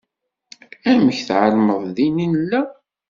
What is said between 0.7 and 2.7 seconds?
Amek tɛelmeḍ din i nella?